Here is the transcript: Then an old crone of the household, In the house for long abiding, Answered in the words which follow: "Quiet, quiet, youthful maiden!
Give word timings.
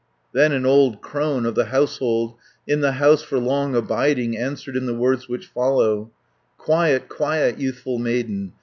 Then 0.33 0.51
an 0.51 0.65
old 0.65 0.99
crone 1.01 1.45
of 1.45 1.53
the 1.53 1.65
household, 1.65 2.33
In 2.65 2.81
the 2.81 2.93
house 2.93 3.21
for 3.21 3.37
long 3.37 3.75
abiding, 3.75 4.35
Answered 4.35 4.75
in 4.75 4.87
the 4.87 4.95
words 4.97 5.29
which 5.29 5.45
follow: 5.45 6.09
"Quiet, 6.57 7.07
quiet, 7.07 7.59
youthful 7.59 7.99
maiden! 7.99 8.53